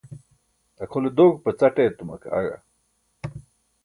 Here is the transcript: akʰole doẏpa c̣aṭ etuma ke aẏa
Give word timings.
akʰole 0.83 1.09
doẏpa 1.17 1.49
c̣aṭ 1.59 1.75
etuma 1.85 2.15
ke 2.21 2.27
aẏa 2.39 2.57